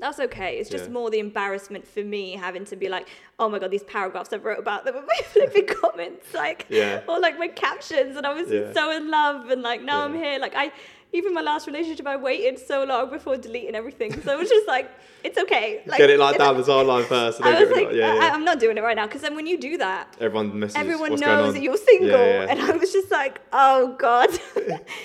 [0.00, 0.58] that's okay.
[0.58, 0.92] It's just Yeah.
[0.92, 3.08] more the embarrassment for me having to be like,
[3.40, 7.00] oh my god, these paragraphs I wrote about them in my flipping comments, like, Yeah.
[7.08, 8.72] or like my captions, and I was Yeah.
[8.72, 10.38] so in love, and like now I'm here.
[10.38, 10.70] Like I,
[11.12, 14.68] even my last relationship, I waited so long before deleting everything, so it was just
[14.68, 14.90] like,
[15.24, 15.82] it's okay.
[15.88, 18.14] Like, get it like down the sideline first and I was like, of yeah, I,
[18.16, 18.30] yeah.
[18.34, 21.10] I'm not doing it right now because then when you do that, everyone messages everyone
[21.12, 22.46] what's going knows that you're single, Yeah, yeah.
[22.50, 24.28] and I was just like, oh god.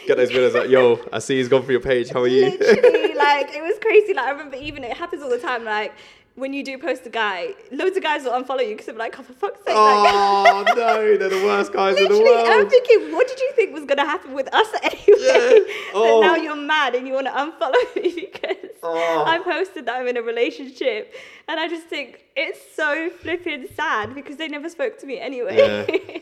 [0.08, 2.50] get those videos like yo I see he's gone for your page how are you
[2.50, 4.14] Literally, like it was crazy.
[4.14, 5.64] Like I remember even it happens all the time.
[5.64, 5.94] Like
[6.36, 9.18] when you do post a guy, loads of guys will unfollow you because they're like,
[9.20, 9.68] oh for fuck's sake.
[9.68, 13.52] Like, oh no they're the worst guys in the Literally, I'm thinking, what did you
[13.56, 15.20] think was gonna happen with us anyway?
[15.20, 15.60] Yeah.
[15.96, 16.22] Oh.
[16.22, 19.24] That now you're mad and you want to unfollow me because Oh.
[19.28, 21.14] I posted that I'm in a relationship,
[21.48, 26.22] and I just think it's so flipping sad because they never spoke to me anyway.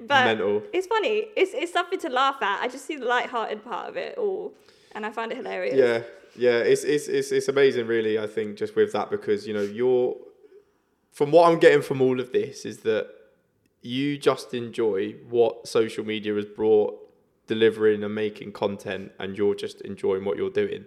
[0.00, 0.62] but Mental.
[0.72, 1.28] it's funny.
[1.36, 2.60] It's it's something to laugh at.
[2.60, 4.52] I just see the light-hearted part of it all,
[4.94, 5.76] and I find it hilarious.
[5.76, 6.02] Yeah,
[6.36, 8.18] yeah, it's, it's it's it's amazing, really.
[8.18, 10.16] I think just with that because you know you're,
[11.12, 13.08] from what I'm getting from all of this is that
[13.82, 16.98] you just enjoy what social media has brought,
[17.46, 20.86] delivering and making content, and you're just enjoying what you're doing.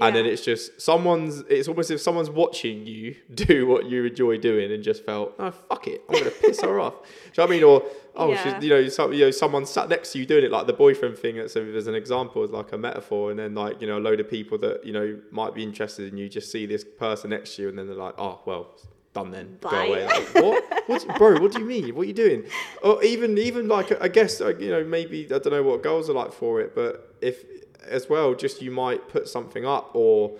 [0.00, 1.40] And then it's just someone's.
[1.48, 5.50] It's almost if someone's watching you do what you enjoy doing, and just felt, oh
[5.50, 6.94] fuck it, I'm gonna piss her off.
[7.02, 7.64] Do you know what I mean?
[7.64, 7.82] Or
[8.16, 8.54] oh, Yeah.
[8.58, 10.72] she's, you know, some, you know, someone sat next to you doing it, like the
[10.74, 11.36] boyfriend thing.
[11.36, 14.20] That's as an example, is like a metaphor, and then like you know, a load
[14.20, 17.56] of people that you know might be interested in you just see this person next
[17.56, 18.74] to you, and then they're like, oh well,
[19.14, 20.04] done then, go away.
[20.06, 20.64] Like, what?
[20.86, 21.40] What, bro?
[21.40, 21.96] What do you mean?
[21.96, 22.44] What are you doing?
[22.80, 26.08] Or even even like I guess uh, you know maybe I don't know what girls
[26.08, 27.44] are like for it, but if
[27.88, 30.32] as well, just you might put something up or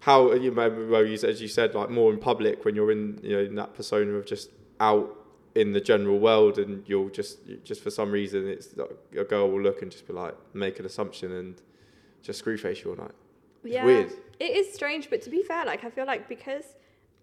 [0.00, 3.30] how you well you as you said like more in public when you're in you
[3.36, 5.16] know in that persona of just out
[5.54, 9.50] in the general world and you'll just just for some reason it's like a girl
[9.50, 11.62] will look and just be like make an assumption and
[12.22, 13.12] just screw face you all night.
[13.64, 14.12] It's yeah, weird.
[14.40, 16.64] It is strange, but to be fair, like I feel like because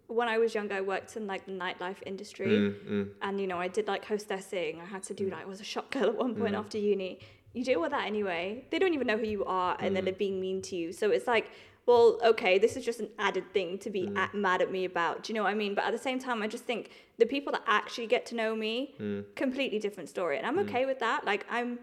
[0.07, 3.47] when I was younger, I worked in like the nightlife industry, Mm, mm, and you
[3.47, 4.81] know I did like hostessing.
[4.81, 6.59] I had to do like I was a shop girl at one point Mm.
[6.59, 7.19] after uni.
[7.53, 8.65] You deal with that anyway.
[8.69, 9.93] They don't even know who you are, and Mm.
[9.95, 10.91] then they're being mean to you.
[10.93, 11.49] So it's like,
[11.85, 13.93] well, okay, this is just an added thing to Mm.
[13.93, 15.23] be at, mad at me about.
[15.23, 15.73] Do you know what I mean?
[15.75, 18.55] But at the same time, I just think the people that actually get to know
[18.55, 21.25] me, mm, completely different story, and I'm okay with that.
[21.25, 21.79] Like I'm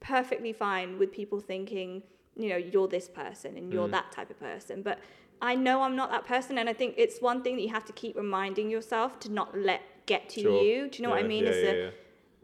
[0.00, 2.02] perfectly fine with people thinking,
[2.36, 3.92] you know, you're this person and you're Mm.
[3.92, 4.98] that type of person, but.
[5.42, 7.86] I know I'm not that person, and I think it's one thing that you have
[7.86, 10.62] to keep reminding yourself to not let get to Sure.
[10.62, 10.88] you.
[10.90, 11.44] Do you know what I mean?
[11.44, 11.90] Yeah, It's yeah, the, yeah.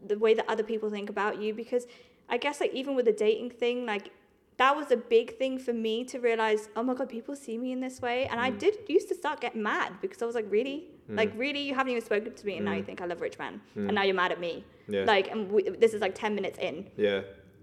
[0.07, 1.87] the way that other people think about you because
[2.29, 4.11] I guess like even with the dating thing, like
[4.59, 7.73] that was a big thing for me to realize, oh my god, people see me
[7.73, 8.27] in this way.
[8.27, 8.59] And I Mm.
[8.59, 10.85] did used to start getting mad because I was like, really?
[11.09, 11.39] Like Mm.
[11.39, 12.87] really you haven't even spoken to me and now you Mm.
[12.87, 13.61] think I love rich man.
[13.77, 13.87] Mm.
[13.89, 14.65] And now you're mad at me.
[14.89, 15.05] Yeah.
[15.05, 16.91] Like and we, this is like 10 minutes in.
[16.97, 17.21] yeah.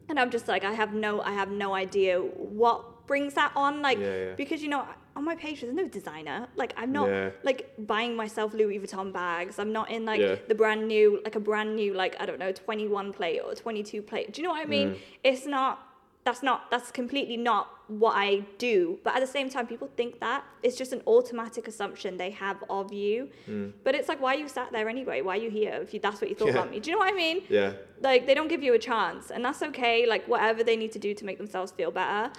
[0.10, 3.82] And I'm just like I have no I have no idea what brings that on
[3.82, 4.34] like Yeah, yeah.
[4.36, 5.62] because you know on my page.
[5.62, 6.48] There's no designer.
[6.56, 7.30] Like I'm not Yeah.
[7.44, 9.60] like buying myself Louis Vuitton bags.
[9.60, 10.36] I'm not in like Yeah.
[10.48, 14.02] the brand new like a brand new like I don't know 21 plate or 22
[14.02, 14.34] plate.
[14.34, 14.90] Do you know what I mean?
[14.92, 14.98] Mm.
[15.24, 15.88] It's not.
[16.26, 16.72] That's not.
[16.72, 18.98] That's completely not what I do.
[19.04, 22.64] But at the same time, people think that it's just an automatic assumption they have
[22.70, 23.28] of you.
[23.46, 23.74] Mm.
[23.84, 25.22] But it's like, why you sat there anyway?
[25.22, 25.74] Why are you here?
[25.82, 26.54] If you that's what you thought Yeah.
[26.60, 26.80] about me.
[26.80, 27.44] Do you know what I mean?
[27.50, 27.74] Yeah.
[28.02, 31.00] like they don't give you a chance and that's okay like whatever they need to
[31.00, 32.30] do to make themselves feel better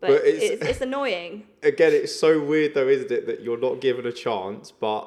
[0.00, 3.58] but, But it's- it's, it's, annoying Again, it's so weird though, isn't it, that you're
[3.58, 5.06] not given a chance, but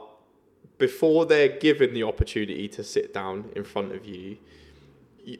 [0.77, 4.38] before they're given the opportunity to sit down in front of you,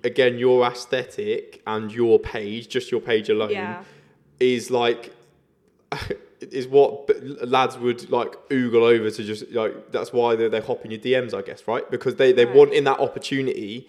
[0.04, 3.84] again, your aesthetic and your page, just your page alone, Yeah.
[4.40, 5.12] is like
[6.40, 7.10] is what
[7.48, 11.00] lads would like oogle over to just like that's why they they hop in your
[11.00, 12.56] DMs I guess right because they they Right.
[12.56, 13.88] want in that opportunity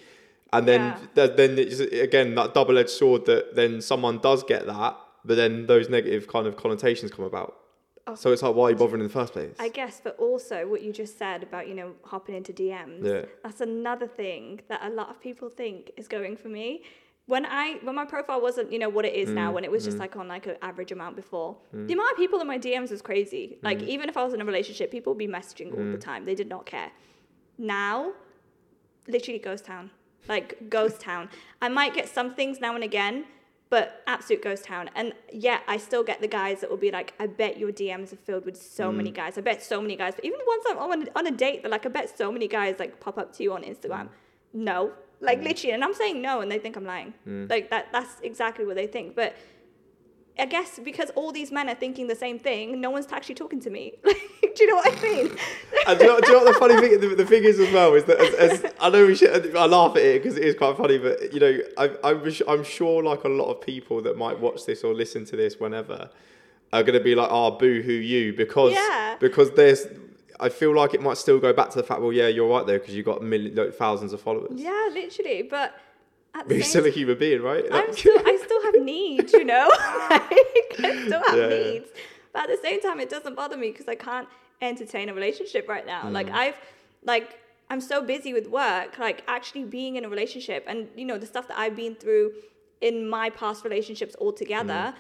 [0.53, 1.27] and then Yeah.
[1.27, 5.37] th- then it's again that double edged sword that then someone does get that but
[5.37, 7.57] then those negative kind of connotations come about.
[8.09, 8.17] Oh.
[8.17, 9.55] so it's like why are you bothering in the first place?
[9.61, 13.23] I guess but also what you just said about you know hopping into dms Yeah.
[13.45, 16.83] that's another thing that a lot of people think is going for me.
[17.27, 19.71] When i when my profile wasn't you know what it is Mm, now when it
[19.71, 21.51] was just like on like an average amount before
[21.89, 23.45] the amount of people in my dms was crazy.
[23.63, 23.87] Like Mm.
[23.95, 26.21] even if i was in a relationship people would be messaging all the time.
[26.31, 26.91] They did not care.
[27.57, 28.13] Now
[29.07, 29.91] literally ghost town.
[30.29, 31.29] Like ghost town.
[31.61, 33.17] I might get some things now and again
[33.73, 34.91] but absolute ghost town.
[34.95, 38.13] And yeah i still get the guys that will be like i bet your dms
[38.13, 39.15] are filled with so many mm.
[39.15, 39.39] guys.
[39.39, 40.13] I bet so many guys.
[40.15, 42.77] But even once i'm on, on a date they're like i bet so many guys
[42.79, 44.07] like pop up to you on instagram.
[44.09, 44.09] Mm.
[44.53, 44.93] No.
[45.21, 45.45] Like mm.
[45.45, 45.73] literally.
[45.73, 47.15] And i'm saying no and they think i'm lying.
[47.25, 49.17] Like that that's exactly what they think.
[49.17, 49.35] But
[50.38, 53.61] I guess because all these men are thinking the same thing, no one's actually talking
[53.61, 53.95] to me.
[54.05, 54.14] do
[54.59, 55.27] you know what I mean?
[55.87, 57.61] and do you, know, do you know what the funny thing the, the thing is
[57.61, 60.37] as well is that as, as I know we should I laugh at it because
[60.38, 63.61] it is quite funny but you know I, I'm I'm sure like a lot of
[63.61, 66.11] people that might watch this or listen to this whenever
[66.73, 69.16] are going to be like ah, oh boo hoo you because Yeah.
[69.21, 69.87] because there's
[70.40, 72.66] I feel like it might still go back to the fact well yeah you're right
[72.66, 75.42] there because you've got million, like, thousands of followers yeah, literally.
[75.42, 75.79] But
[76.35, 78.83] at but the you're same still a human being right I'm still, I still have
[78.83, 79.68] needs, you know.
[80.11, 80.23] like,
[80.83, 81.73] I still have Yeah, yeah.
[81.73, 81.88] needs,
[82.33, 84.29] but at the same time, it doesn't bother me because I can't
[84.61, 86.09] entertain a relationship right now.
[86.09, 86.35] Like Mm.
[86.35, 86.57] I've,
[87.05, 87.38] like,
[87.71, 88.99] I'm so busy with work.
[88.99, 92.33] Like actually being in a relationship, and you know the stuff that I've been through
[92.81, 94.73] in my past relationships altogether.
[94.73, 94.95] Mm.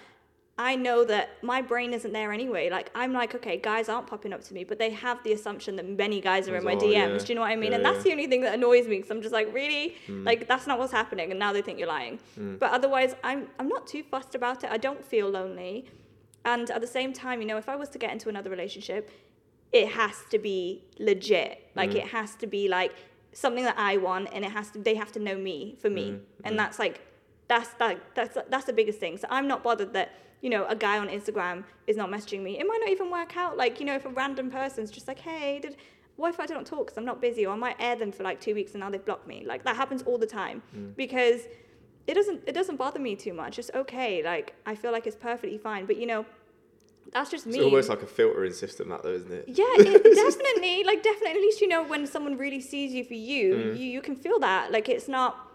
[0.58, 2.68] I know that my brain isn't there anyway.
[2.68, 5.76] Like I'm like, okay, guys aren't popping up to me, but they have the assumption
[5.76, 6.92] that many guys are in my DMs.
[6.92, 7.18] yeah.
[7.18, 7.70] Do you know what I mean?
[7.70, 8.02] Yeah, and that's yeah.
[8.02, 10.26] the only thing that annoys me because I'm just like, really, Mm.
[10.26, 12.18] like that's not what's happening, and now they think you're lying.
[12.38, 12.58] Mm.
[12.58, 14.70] But otherwise, I'm I'm not too fussed about it.
[14.70, 15.86] I don't feel lonely,
[16.44, 19.10] and at the same time, you know, if I was to get into another relationship,
[19.72, 21.70] it has to be legit.
[21.74, 21.96] Like mm.
[21.96, 22.94] it has to be like
[23.32, 26.10] something that I want, and it has to they have to know me for me,
[26.10, 27.00] mm, and that's like
[27.48, 29.16] that's that that's that's the biggest thing.
[29.16, 30.12] So I'm not bothered that
[30.42, 32.58] you know a guy on Instagram is not messaging me.
[32.60, 33.56] It might not even work out.
[33.56, 35.76] Like you know, if a random person's just like, hey, did
[36.16, 38.22] what if I don't talk because I'm not busy, or I might air them for
[38.22, 39.44] like two weeks and now they've blocked me.
[39.46, 40.62] Like that happens all the time
[40.96, 41.40] because
[42.06, 43.58] it doesn't it doesn't bother me too much.
[43.58, 44.22] It's okay.
[44.22, 45.86] Like I feel like it's perfectly fine.
[45.86, 46.26] But you know,
[47.12, 47.56] that's just me.
[47.58, 50.84] it's almost like a filtering system that though isn't it Yeah, it, definitely.
[50.84, 51.30] Like definitely.
[51.30, 53.78] At least you know when someone really sees you for you, Mm.
[53.78, 54.72] you you can feel that.
[54.72, 55.48] Like it's not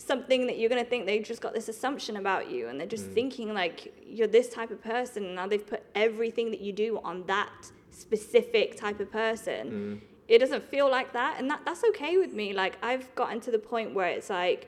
[0.00, 2.96] something that you're gonna think they've just got this assumption about you, and they're Mm.
[2.98, 5.24] just thinking like you're this type of person.
[5.26, 9.70] And now they've put everything that you do on that specific type of person.
[9.70, 10.00] Mm.
[10.28, 12.52] It doesn't feel like that, and that that's okay with me.
[12.52, 14.62] Like I've gotten to the point where it's like.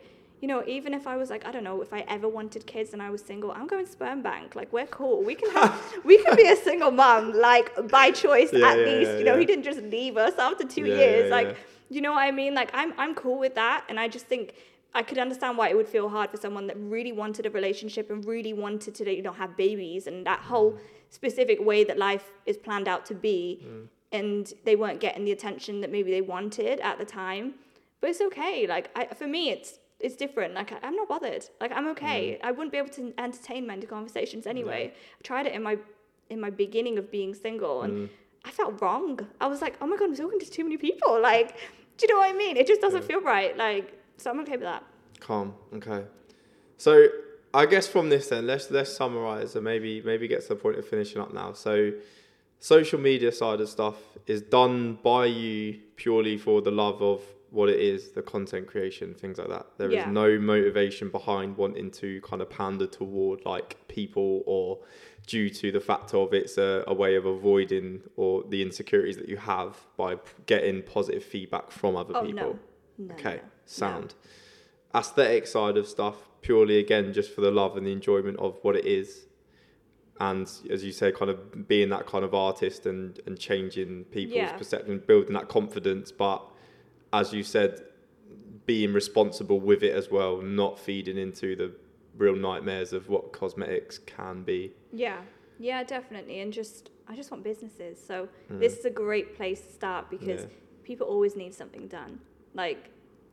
[0.44, 2.92] You know, even if I was like, I don't know, if I ever wanted kids
[2.94, 4.56] and I was single, I'm going sperm bank.
[4.56, 5.22] Like, we're cool.
[5.22, 8.84] We can have, we can be a single mom, like by choice Yeah, at yeah,
[8.84, 9.10] least.
[9.12, 11.30] yeah, you know, he didn't just leave us after two years.
[11.30, 11.54] like,
[11.90, 12.54] you know what I mean?
[12.56, 14.54] Like, I'm I'm cool with that, and I just think
[14.94, 18.10] I could understand why it would feel hard for someone that really wanted a relationship
[18.10, 20.78] and really wanted to, you know, have babies and that whole mm.
[21.08, 23.88] specific way that life is planned out to be, Mm.
[24.12, 27.54] and they weren't getting the attention that maybe they wanted at the time.
[28.00, 28.66] But it's okay.
[28.66, 30.52] Like, I, for me, it's it's different.
[30.54, 31.44] Like, I, I'm not bothered.
[31.60, 32.38] Like, I'm okay.
[32.42, 32.46] Mm.
[32.48, 34.92] I wouldn't be able to entertain mental conversations anyway.
[35.18, 35.78] I tried it in my
[36.28, 38.08] in my beginning of being single, and mm.
[38.44, 39.20] I felt wrong.
[39.40, 41.20] I was like, oh my god, I'm talking to too many people.
[41.20, 41.56] Like,
[41.96, 42.56] do you know what I mean?
[42.56, 43.56] It just doesn't feel right.
[43.56, 44.84] Like, so I'm okay with that.
[45.20, 45.54] Calm.
[45.74, 46.04] Okay.
[46.76, 47.08] So
[47.54, 50.78] I guess from this then let's let's summarize and maybe maybe get to the point
[50.78, 51.52] of finishing up now.
[51.52, 51.92] So
[52.58, 57.68] social media side of stuff is done by you purely for the love of what
[57.68, 59.66] it is, the content creation, things like that.
[59.76, 60.10] There is Yeah.
[60.10, 64.78] no motivation behind wanting to kind of pander toward like people or
[65.26, 69.28] due to the fact of it's a, a way of avoiding or the insecurities that
[69.28, 70.16] you have by
[70.46, 72.58] getting positive feedback from other Oh people.
[72.98, 73.06] no.
[73.06, 74.14] no Okay, no, sound.
[74.94, 78.76] Aesthetic side of stuff, purely again just for the love and the enjoyment of what
[78.76, 79.26] it is.
[80.20, 84.36] and as you say, kind of being that kind of artist and and changing people's
[84.36, 84.56] Yeah.
[84.56, 86.12] perception, building that confidence.
[86.12, 86.44] But
[87.12, 87.82] as you said,
[88.66, 91.72] being responsible with it as well, not feeding into the
[92.16, 94.72] real nightmares of what cosmetics can be.
[94.92, 95.22] Yeah,
[95.58, 96.38] yeah, definitely.
[96.40, 97.98] And just, I just want businesses.
[97.98, 98.60] So Mm.
[98.60, 100.48] this is a great place to start because Yeah.
[100.84, 102.20] people always need something done.
[102.54, 102.90] Like,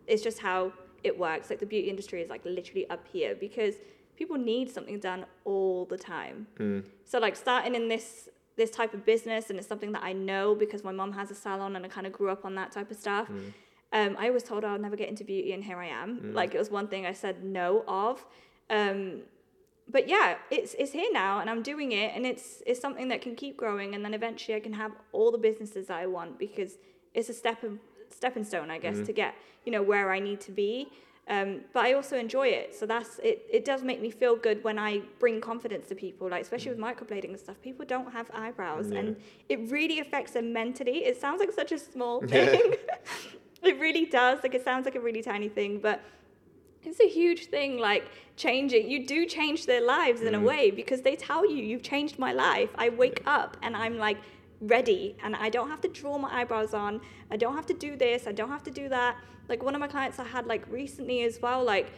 [0.09, 1.49] it's just how it works.
[1.49, 3.75] Like, the beauty industry is like literally up here because
[4.17, 6.47] people need something done all the time.
[6.59, 6.83] Mm.
[7.05, 10.53] So, like, starting in this this type of business, and it's something that I know
[10.53, 12.91] because my mom has a salon and I kind of grew up on that type
[12.91, 13.29] of stuff.
[13.29, 13.53] Mm.
[13.91, 16.33] Um, I always told her I'll never get into beauty, and here I am.
[16.33, 18.25] Like, it was one thing I said no of.
[18.69, 19.21] Um,
[19.91, 23.21] but yeah, it's it's here now, and I'm doing it, and it's it's something that
[23.21, 26.37] can keep growing, and then eventually I can have all the businesses that I want
[26.37, 26.77] because
[27.13, 27.79] it's a step of
[28.11, 29.05] stepping stone, I guess, mm-hmm.
[29.05, 29.35] to get
[29.65, 30.89] you know where I need to be.
[31.27, 33.45] Um, but I also enjoy it, so that's it.
[33.51, 36.79] It does make me feel good when I bring confidence to people, like especially with
[36.79, 36.91] mm.
[36.91, 37.61] microblading and stuff.
[37.61, 38.99] People don't have eyebrows, Yeah.
[38.99, 39.15] and
[39.47, 41.05] it really affects them mentally.
[41.05, 42.73] It sounds like such a small thing.
[43.61, 44.39] it really does.
[44.41, 46.01] Like it sounds like a really tiny thing, but
[46.83, 48.05] it's a huge thing like
[48.35, 50.43] changing you do change their lives in a mm.
[50.43, 54.17] way because they tell you you've changed my life i wake up and i'm like
[54.61, 56.99] ready and i don't have to draw my eyebrows on.
[57.31, 58.27] I don't have to do this.
[58.27, 59.15] I don't have to do that.
[59.47, 61.91] Like one of my clients i had like recently as well like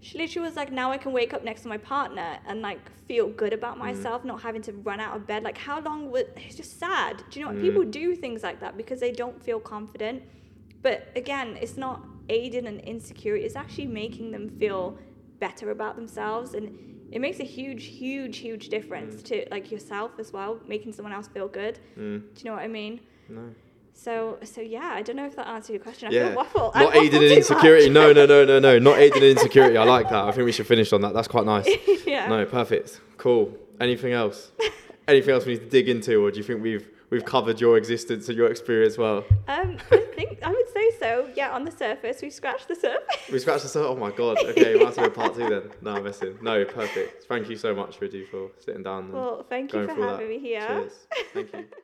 [0.00, 2.80] she literally was like now i can wake up next to my partner and like
[3.06, 3.80] feel good about mm.
[3.80, 5.42] myself not having to run out of bed.
[5.42, 7.22] Like how long would it's just sad.
[7.30, 7.60] Do you know what?
[7.60, 7.62] Mm.
[7.62, 10.22] People do things like that because they don't feel confident.
[10.82, 14.98] But again, it's not aiding an insecurity, it's actually making them feel
[15.38, 16.54] better about themselves.
[16.54, 21.12] And it makes a huge, huge, huge difference to like yourself as well, making someone
[21.12, 21.78] else feel good.
[21.98, 22.20] Mm.
[22.20, 23.00] Do you know what I mean?
[23.28, 23.54] No.
[23.96, 26.08] So, so yeah, I don't know if that answered your question.
[26.08, 26.26] I Yeah.
[26.28, 26.72] feel waffle.
[26.74, 27.88] Not waffle in insecurity.
[27.90, 28.78] No, no, no, no, no.
[28.90, 29.76] Not aided in insecurity.
[29.76, 30.24] I like that.
[30.24, 31.14] I think we should finish on that.
[31.14, 31.68] That's quite nice.
[32.06, 32.26] yeah.
[32.26, 33.00] No, perfect.
[33.18, 33.56] Cool.
[33.80, 34.50] Anything else?
[35.08, 37.76] Anything else we need to dig into, or do you think we've we've covered your
[37.76, 39.24] existence and your experience well?
[39.48, 41.28] Um, I think I would say so.
[41.34, 43.16] Yeah, on the surface, we've scratched the surface.
[43.32, 43.88] We scratched the surface.
[43.90, 44.38] Oh my god.
[44.44, 45.70] Okay, we have to go part two then.
[45.80, 46.38] No, I'm messing.
[46.42, 47.24] No, perfect.
[47.24, 50.28] Thank you so much, Ridhi, for sitting down Well, thank you for having that.
[50.28, 50.60] me here.
[50.66, 50.92] Cheers.
[51.32, 51.64] Thank you.